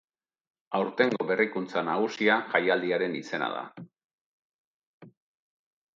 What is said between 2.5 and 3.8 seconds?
jaialdiaren izena da.